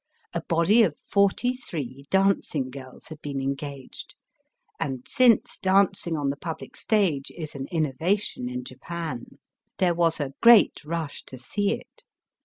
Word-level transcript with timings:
A 0.33 0.41
body 0.41 0.81
of 0.81 0.97
forty 0.97 1.53
three 1.53 2.05
dancing 2.09 2.71
girls 2.71 3.09
had 3.09 3.21
been 3.21 3.39
engaged, 3.39 4.15
and, 4.79 5.07
since 5.07 5.59
dancing 5.59 6.17
on 6.17 6.31
the 6.31 6.35
pubUc 6.37 6.75
stage 6.75 7.29
is 7.37 7.53
an 7.53 7.67
innovation 7.71 8.49
in 8.49 8.63
Japan, 8.63 9.37
there 9.77 9.93
was 9.93 10.19
a 10.19 10.33
great 10.41 10.83
rush 10.83 11.23
to 11.25 11.37
see 11.37 11.73
it. 11.75 12.03